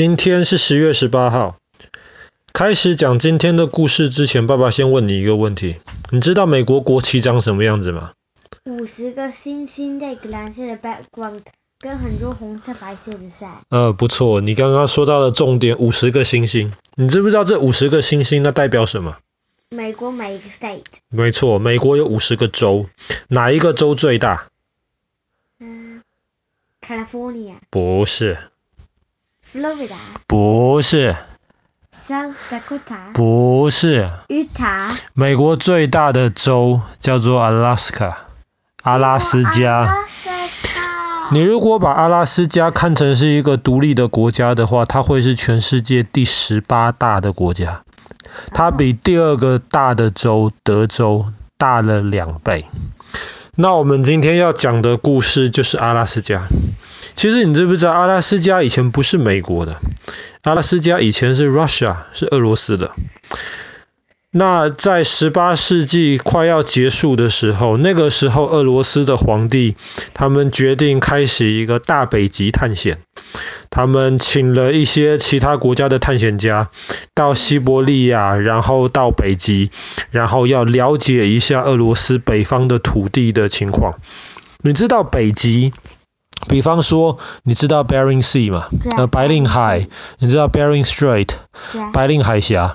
[0.00, 1.58] 今天是十月十八号。
[2.54, 5.76] 开始讲今天的故事之前，爸爸先问你一个问题：
[6.10, 8.12] 你知道美国国旗长什么样子吗？
[8.64, 11.40] 五十个星星在一个蓝色的 background，
[11.78, 13.60] 跟很多红色、白色的伞。
[13.68, 16.72] 呃，不错，你刚刚说到的重点，五十个星星。
[16.94, 19.18] 你知不知道这五十个星星那代表什么？
[19.68, 20.84] 美国每一个 state。
[21.10, 22.86] 没错，美国有五十个州，
[23.28, 24.48] 哪一个州最大？
[25.58, 26.00] 嗯
[26.80, 27.56] ，California。
[27.68, 28.38] 不是。
[29.52, 29.96] Florida。
[30.26, 31.16] 不是。
[32.06, 33.12] South Dakota。
[33.12, 34.08] 不是。
[34.28, 34.96] Utah。
[35.12, 38.14] 美国最大的州叫做 Alaska，
[38.82, 39.78] 阿拉斯加。
[39.78, 40.28] 阿拉斯
[40.62, 41.30] 加。
[41.32, 47.82] 你如果把阿拉斯加看成是一个独立的国家的话，它会是全世界第十八大的国家，
[48.52, 52.66] 它比第二个大的州德州大了两倍。
[53.56, 56.48] 那我们今天要讲的故事就是阿拉斯加。
[57.14, 59.80] 其实你知不知道，阿拉斯加以前不是美国的，
[60.42, 62.92] 阿拉斯加以前是 Russia，是俄罗斯的。
[64.32, 69.74] 那在十八世纪快要结束的时候，那个时候俄罗斯的皇帝
[70.14, 72.98] 他们决定开始一个大北极探险，
[73.70, 76.70] 他们请了一些其他国家的探险家
[77.12, 79.72] 到西伯利亚，然后到北极，
[80.12, 83.98] 然后要了解一下俄罗斯北方的土地的情况。
[84.62, 85.72] 你知道北极？
[86.48, 88.68] 比方说，你知道 Bering Sea 吗？
[88.96, 89.88] 呃，白令海。
[90.20, 91.30] 你知道 Bering Strait？
[91.92, 92.72] 白令海峡。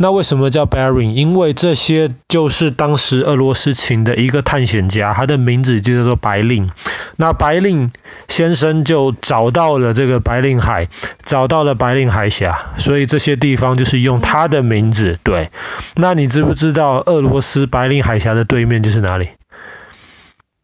[0.00, 1.12] 那为什么叫 Bering？
[1.14, 6.70] 因为这些就是当时俄罗斯请的一个探险家，他的名字就叫做白令。
[7.16, 7.90] 那白令
[8.28, 10.88] 先生就找到了这个白令海，
[11.22, 15.18] 找到了白令海峡，所以这些地方就是用他的名字。
[15.24, 15.50] 对。
[15.96, 19.30] 那你知不知道俄罗斯白令海峡的对面就是哪里？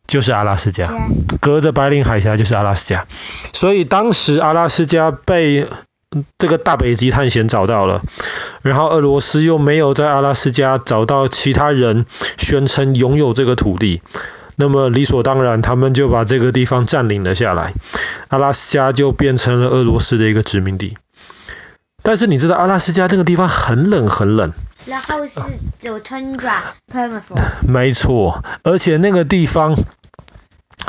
[0.06, 0.92] 就是阿拉斯加，
[1.40, 3.06] 隔着白令海峡就是阿拉斯加，
[3.54, 5.66] 所以当时阿拉斯加被
[6.38, 8.02] 这个大北极探险找到了，
[8.62, 12.06] 然后俄罗斯又没有在阿拉斯加找到其他人
[12.36, 14.02] 宣称拥有这个土地，
[14.56, 17.72] 那么理所当然，他们就把这个地方占领了下来，
[18.28, 20.96] 阿拉斯加就变成了俄罗斯的一个殖民地。
[22.02, 24.52] 但是你知道阿拉斯加那个地方很冷很冷。
[24.84, 25.40] 然后是
[25.80, 27.66] 有 tundra，permafrost。
[27.66, 29.74] 没错，而且那个地方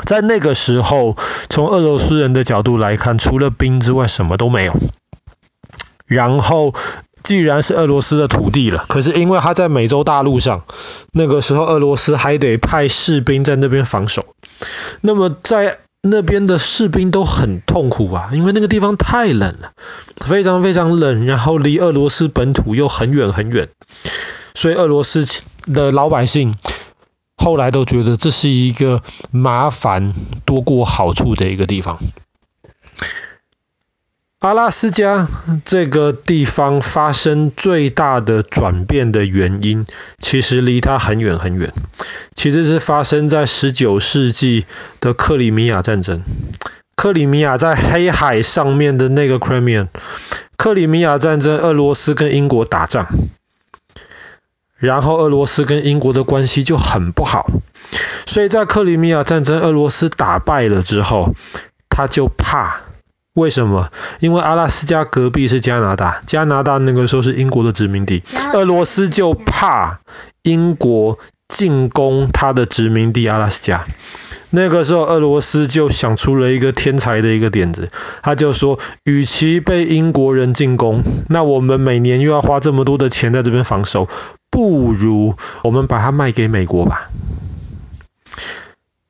[0.04, 1.16] 在那个时候，
[1.48, 4.74] 从俄罗斯人的角度来看，除了冰之外什么都没有。
[6.06, 6.74] 然后
[7.22, 10.64] 既然是俄罗斯的土地了，可是因为它在美洲大陆上，
[11.12, 14.24] 那个时候俄罗斯还得派士兵在那边防守。
[15.00, 19.72] 那么在那边的士兵都很痛苦啊，因为那个地方太冷了，
[20.24, 23.68] 非常非常冷，然后离俄罗斯本土又很远很远，
[24.54, 25.26] 所以俄罗斯
[25.66, 26.54] 的老百姓
[27.36, 29.02] 后来都觉得这是一个
[29.32, 31.98] 麻烦多过好处的一个地方。
[34.40, 35.26] 阿拉斯加
[35.64, 39.86] 这个地方发生最大的转变的原因，
[40.18, 41.72] 其实离它很远很远，
[42.34, 44.66] 其实是发生在十九世纪
[45.00, 46.22] 的克里米亚战争。
[46.96, 49.88] 克里米亚在黑海上面的那个 Crimea，
[50.58, 53.08] 克里米亚战争，俄罗斯跟英国打仗，
[54.76, 57.50] 然后俄罗斯跟英国的关系就很不好，
[58.26, 61.34] 所以在克里米亚战争俄罗斯打败了之后，
[61.88, 62.85] 他就怕。
[63.36, 63.90] 为什么？
[64.18, 68.22] 因为阿拉斯加隔壁是加拿大，加拿大那个时候是英国的殖民地，
[68.54, 70.00] 俄罗斯就怕
[70.42, 73.84] 英国进攻他的殖民地阿拉斯加。
[74.48, 77.90] 那个时候，俄罗斯就想出了一个天才的一个点子，
[78.22, 84.08] 他就说，与其被英国人进攻，那我们每年又要花这么多的钱在这边防守，
[84.50, 87.10] 不如我们把它卖给美国吧。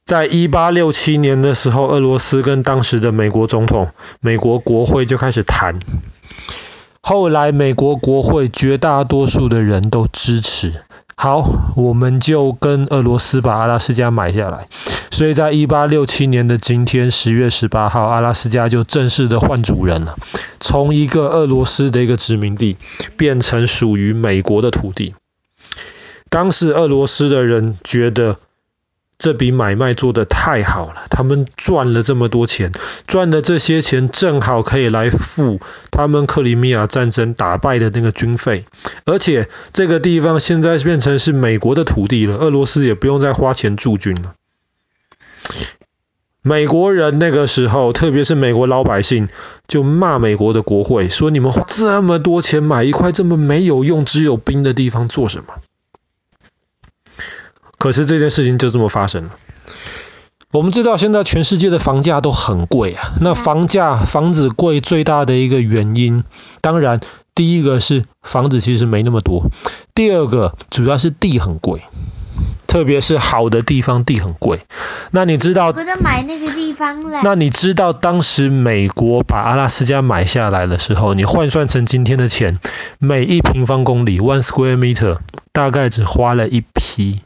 [0.06, 3.90] 在一八六七年的时候，俄罗斯跟当时的美国总统、
[4.20, 5.80] 美国国会就开始谈。
[7.00, 10.80] 后来美国国会绝大多数的人都支持，
[11.16, 14.68] 好，我们就跟俄罗斯把阿拉斯加买下来。
[15.10, 20.14] 所以在一八六七年的今天，十月十八号，阿拉斯加就正式的换主人了，
[20.60, 22.76] 从一个俄罗斯的一个殖民地，
[23.16, 25.16] 变成属于美国的土地。
[26.30, 28.36] 当时俄罗斯的人觉得。
[29.18, 32.72] 这笔买卖做得太好了，他们赚了这么多钱，
[33.06, 35.58] 赚的这些钱正好可以来付
[35.90, 38.66] 他们克里米亚战争打败的那个军费，
[39.06, 44.34] 而且这个地方现在变成是美国的土地了，俄罗斯也不用再花钱驻军了。
[46.42, 49.28] 美国人那个时候，特别是美国老百姓，
[49.66, 55.54] 就骂美国的国会，说你们花这么多钱买一块这么没有用、只有兵的地方做什么？
[57.78, 59.30] 可是这件事情就这么发生了。
[60.52, 63.14] 我们知道现在全世界的房价都很贵啊。
[63.20, 66.24] 那房价房子贵最大的一个原因，
[66.62, 67.00] 当然
[67.34, 69.50] 第一个是房子其实没那么多，
[69.94, 71.82] 第二个主要是地很贵，
[72.66, 74.60] 特别是好的地方地很贵。
[75.10, 75.74] 那你知道？
[76.00, 77.20] 买那个地方了。
[77.22, 82.58] 那你知道当时美国把阿拉斯加买下来的时候，你换算成今天的钱，
[82.98, 85.18] 每一平方公里 （one square meter）
[85.52, 87.20] 大概只花了一匹。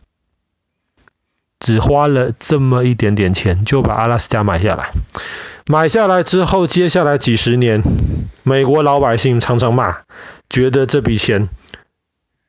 [1.60, 4.90] 只花了这么一点点钱就把阿拉斯加买下来，
[5.66, 7.82] 买下来之后，接下来几十年，
[8.42, 9.98] 美国老百姓常常骂，
[10.48, 11.48] 觉得这笔钱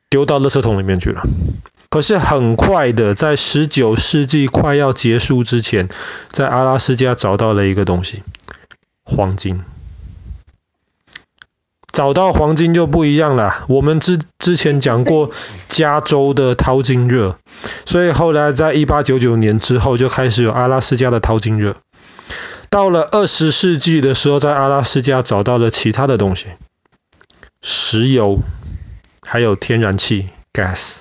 [0.08, 1.22] 丢到垃圾桶里面去了。
[1.90, 5.90] 可是很快的，在十九世纪快要结束之前，
[6.30, 8.22] 在阿拉斯加找到了一个东西，
[9.04, 9.62] 黄金。
[11.92, 13.66] 找到黄金就不一样了。
[13.68, 15.30] 我们之之前讲过
[15.68, 17.36] 加州的淘金热，
[17.84, 21.76] 所以后来在一八九九年之后就开始有阿拉斯加的淘金热。
[22.70, 26.46] 到了二十世纪的时候，在阿拉斯加找到了其他的东西，
[27.60, 28.40] 石油，
[29.20, 31.00] 还有天然气 （gas），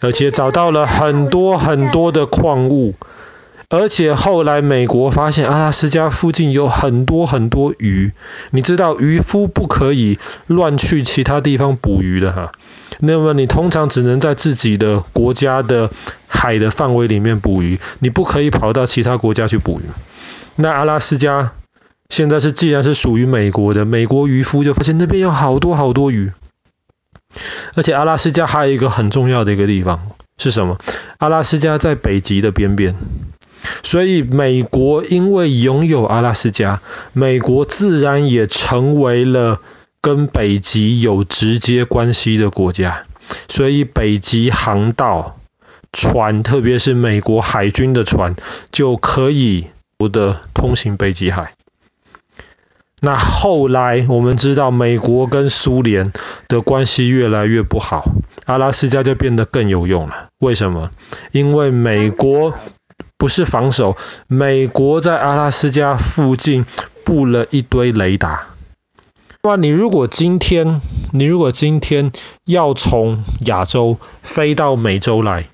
[0.00, 2.94] 而且找到了很多很多的矿物。
[3.70, 8.12] 而且后来美国发现阿拉斯加附近有很多很多鱼，
[8.50, 12.52] 你知道渔夫不可以乱去其他地方捕鱼的哈。
[13.00, 15.90] 那么你通常只能在自己的国家的
[16.28, 19.84] 海的范围里面捕鱼，你不可以跑到其他国家去捕鱼。
[20.56, 21.52] 那阿拉斯加
[22.08, 26.32] 现在是既然是属于美国的，美国渔夫就发现那边有好多好多鱼。
[27.74, 30.78] 而且阿拉斯加还有一个很重要的一个地方是什么？
[31.18, 32.94] 阿拉斯加在北极的边边。
[33.82, 36.80] 所以美国因为拥有阿拉斯加，
[37.12, 39.60] 美国自然也成为了
[40.02, 43.04] 跟北极有直接关系的国家。
[43.48, 45.38] 所以北极航道
[45.92, 48.36] 船，特别是美国海军的船，
[48.70, 51.54] 就可以不得通行北极海。
[53.00, 56.12] 那后来我们知道，美国跟苏联
[56.48, 58.04] 的关系越来越不好，
[58.44, 60.28] 阿拉斯加就变得更有用了。
[60.38, 60.90] 为什么？
[61.30, 62.54] 因为美国。
[63.18, 63.96] 不是防守，
[64.26, 66.64] 美国在阿拉斯加附近
[67.04, 68.48] 布了一堆雷达。
[69.44, 70.80] 那你如果今天，
[71.10, 72.12] 你如果今天
[72.44, 75.48] 要从亚洲飞到美洲来，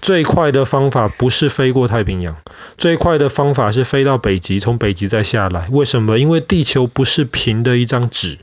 [0.00, 2.36] 最快的方法不是飞过太平洋，
[2.78, 5.68] 最快的方法是飞到北极，从北极再下来。
[5.70, 6.18] 为什么？
[6.18, 8.38] 因为地球不是平的一张纸。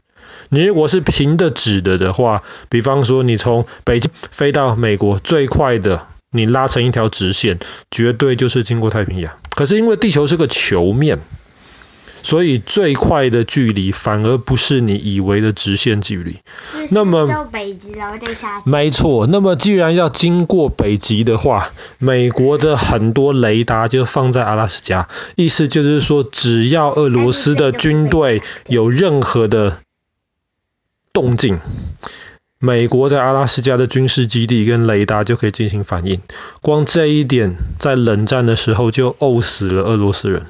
[0.48, 6.08] 你如果是平的纸的的话，比方说你从北极飞到美国，最快的。
[6.32, 7.60] 你拉成一条直线，
[7.92, 9.34] 绝对就是经过太平洋。
[9.56, 11.20] 可是因为地球是个球面，
[12.26, 16.40] 所以最快的距离反而不是你以为的直线距离。
[16.90, 18.68] 那么到北极然后再下去。
[18.68, 21.70] 没错，那么既然要经过北极的话，
[22.00, 29.78] 美国的很多雷达就放在阿拉斯加，意思就是说，只要俄罗斯的军队有任何的
[31.14, 31.60] 动静。
[32.58, 36.22] 美国在阿拉斯加的军事基地跟雷达就可以进行反应，
[36.64, 40.48] 光这一点在冷战的时候就呕死了俄罗斯人。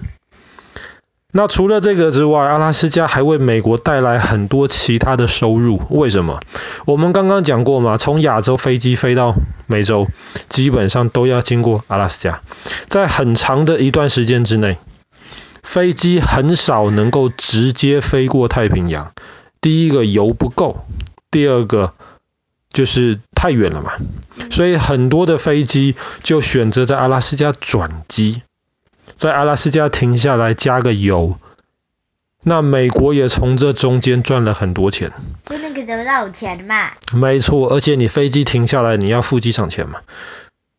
[1.37, 5.81] 那除了这个之外，阿拉斯加还为美国带来很多其他的收入。
[5.89, 6.39] 为什么？
[6.85, 9.35] 我们刚刚讲过嘛，从亚洲飞机飞到
[9.67, 10.07] 美洲，
[10.47, 12.39] 基本上都要经过阿拉斯加。
[12.87, 14.77] 在很长的一段时间之内，
[15.61, 19.11] 飞机很少能够直接飞过太平洋。
[19.59, 20.85] 第一个油不够。
[21.31, 21.91] 第二个
[22.71, 23.91] 就是太远了嘛，
[24.51, 28.41] 所以很多的飞机就选择在阿拉斯加转机，
[29.17, 31.37] 在阿拉斯加停下来加个油。
[32.47, 35.11] 那美国也从这中间赚了很多钱。
[35.47, 36.91] 就那个得到钱嘛。
[37.11, 40.01] 没错，而且你飞机停下来，你要付机场钱嘛。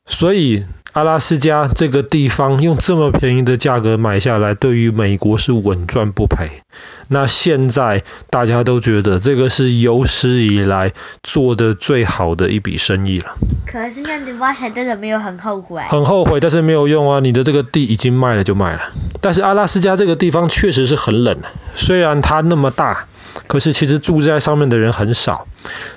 [0.06, 0.64] 所以
[0.96, 6.62] 阿拉斯加这个地方用这么便宜的价格买下来，对于美国是稳赚不赔。
[7.08, 13.34] 那现在大家都觉得这个是有史以来做的最好的一笔生意了。
[13.66, 15.82] 可是那样子挖起来真的没有很后悔。
[15.86, 17.20] 很后悔，但是没有用啊！
[17.20, 18.80] 你的这个地已经卖了就卖了。
[19.20, 21.36] 但是阿拉斯加这个地方确实是很冷，
[21.74, 23.04] 虽然它那么大，
[23.48, 25.46] 可是其实住在上面的人很少。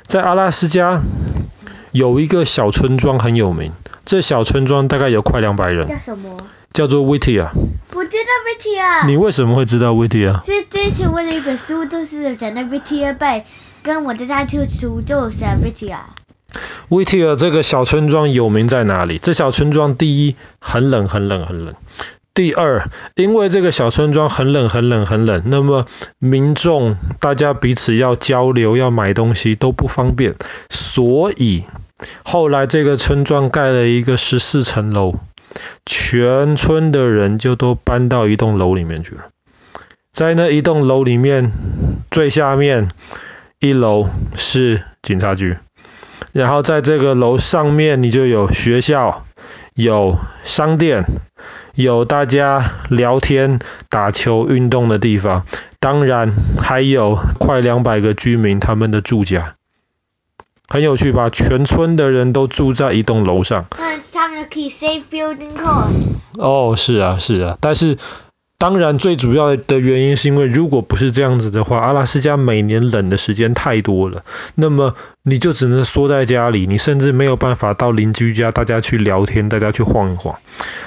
[0.08, 1.00] 在阿拉斯加
[1.94, 3.72] 有一个小村庄很有名，
[4.09, 5.87] 这小村庄大概有快两百人。
[5.87, 6.35] 叫什么？
[6.73, 7.47] 叫做 Whittier。
[7.93, 9.05] 我知道 Whittier。
[9.05, 10.41] 你为什么会知道 Whittier？
[10.47, 13.43] 这之前为了一本书，就是讲的 Whittier Bay，
[13.83, 15.99] 跟我的大舅叔就是 Whittier。
[16.89, 19.19] Whittier 这个小村庄有名在哪里？
[19.19, 21.75] 这小村庄第一很冷很冷很冷，
[22.33, 25.85] 第二因为这个小村庄很冷很冷很冷，那么
[26.17, 30.33] 民众大家彼此要交流要买东西都不方便，
[30.71, 31.65] 所以
[32.24, 35.15] 后来这个村庄盖了一个十四层楼。
[35.84, 39.29] 全村的人就都搬到一栋楼里面去了。
[40.13, 41.51] 在那一栋楼里面，
[42.12, 42.89] 最下面
[43.60, 45.58] 一楼是警察局，
[46.32, 49.25] 然后在这个楼上面，你就有学校、
[49.74, 51.06] 有商店、
[51.74, 55.48] 有大家聊天、打球、运动的地方，
[55.79, 59.56] 当然还有快两百个居民他们的住家。
[60.69, 61.29] 很有趣吧？
[61.29, 63.65] 全村的人都住在一栋楼上。
[64.13, 65.93] 他们可以 save building cost。
[66.38, 67.97] 哦，是啊，是啊，但是
[68.57, 74.23] 当然最主要的原因是因为如果不是这样子的话，阿拉斯加每年冷的时间太多了，
[74.55, 80.38] 那么你就只能缩在家里，你甚至没有办法到邻居家，大家去聊天，大家去晃一晃。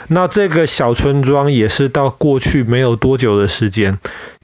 [0.08, 3.98] 那这个小村庄也是到过去没有多久的时间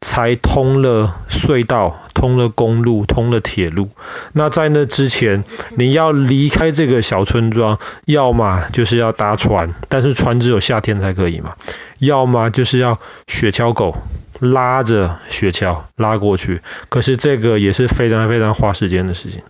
[0.09, 2.01] 才通了隧道。
[2.19, 3.91] 通了公路，通了铁路。
[4.33, 5.45] 那在那之前，
[5.77, 11.53] 你要离开这个小村庄，要么就是要搭船，但是船只有夏天才可以嘛；
[12.01, 12.99] 要么就是要
[13.29, 13.97] 雪橇狗
[14.41, 16.61] 拉着雪橇拉过去。
[16.89, 19.43] 可是这个也是非常非常花时间的事情。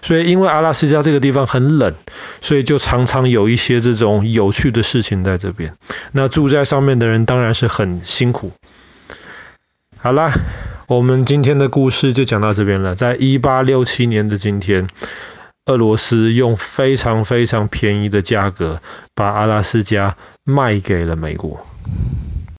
[0.00, 1.94] 所以因为阿拉斯加这个地方很冷，
[2.40, 5.74] 所以就常常有一些这种有趣的事情在这边。
[6.12, 8.52] 那住在上面的人当然是很辛苦。
[10.04, 10.34] 好啦。
[10.86, 12.94] 我们今天的故事就讲到这边了。
[12.94, 14.86] 在一八六七年的今天，
[15.64, 18.82] 俄罗斯用非常非常便宜的价格
[19.14, 21.66] 把阿拉斯加卖给了美国。